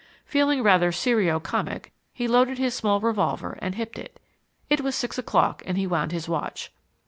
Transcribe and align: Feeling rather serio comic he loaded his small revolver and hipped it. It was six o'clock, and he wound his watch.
Feeling 0.25 0.63
rather 0.63 0.91
serio 0.91 1.39
comic 1.39 1.91
he 2.11 2.27
loaded 2.27 2.57
his 2.57 2.73
small 2.73 2.99
revolver 2.99 3.59
and 3.61 3.75
hipped 3.75 3.99
it. 3.99 4.19
It 4.67 4.81
was 4.81 4.95
six 4.95 5.19
o'clock, 5.19 5.61
and 5.67 5.77
he 5.77 5.85
wound 5.85 6.11
his 6.11 6.27
watch. 6.27 6.73